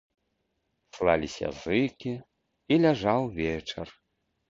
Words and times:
Слаліся 0.95 1.47
зыкі, 1.61 2.11
і 2.73 2.83
ляжаў 2.83 3.33
вечар. 3.41 3.87